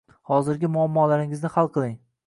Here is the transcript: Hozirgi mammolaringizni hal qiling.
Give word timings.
Hozirgi 0.29 0.71
mammolaringizni 0.77 1.57
hal 1.59 1.75
qiling. 1.79 1.99